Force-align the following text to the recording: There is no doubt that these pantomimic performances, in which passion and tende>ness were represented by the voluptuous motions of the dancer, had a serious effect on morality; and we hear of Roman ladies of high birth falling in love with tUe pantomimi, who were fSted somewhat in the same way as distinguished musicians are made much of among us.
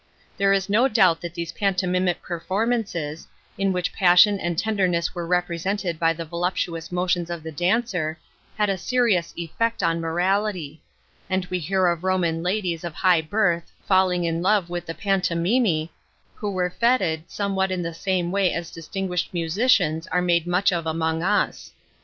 There 0.37 0.51
is 0.51 0.67
no 0.67 0.87
doubt 0.87 1.21
that 1.21 1.35
these 1.35 1.51
pantomimic 1.51 2.23
performances, 2.23 3.27
in 3.55 3.71
which 3.71 3.93
passion 3.93 4.39
and 4.39 4.57
tende>ness 4.57 5.13
were 5.13 5.27
represented 5.27 5.99
by 5.99 6.11
the 6.13 6.25
voluptuous 6.25 6.91
motions 6.91 7.29
of 7.29 7.43
the 7.43 7.51
dancer, 7.51 8.17
had 8.57 8.67
a 8.67 8.79
serious 8.79 9.31
effect 9.37 9.83
on 9.83 10.01
morality; 10.01 10.81
and 11.29 11.45
we 11.51 11.59
hear 11.59 11.85
of 11.85 12.03
Roman 12.03 12.41
ladies 12.41 12.83
of 12.83 12.95
high 12.95 13.21
birth 13.21 13.71
falling 13.87 14.23
in 14.23 14.41
love 14.41 14.71
with 14.71 14.87
tUe 14.87 14.95
pantomimi, 14.95 15.89
who 16.33 16.49
were 16.49 16.73
fSted 16.81 17.21
somewhat 17.27 17.69
in 17.69 17.83
the 17.83 17.93
same 17.93 18.31
way 18.31 18.51
as 18.55 18.71
distinguished 18.71 19.31
musicians 19.35 20.07
are 20.07 20.23
made 20.23 20.47
much 20.47 20.71
of 20.73 20.87
among 20.87 21.21
us. 21.21 21.73